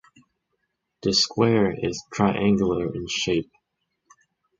The 1.03 1.13
square 1.13 1.71
is 1.77 2.03
triangular 2.11 2.91
in 2.91 3.05
shape. 3.07 3.51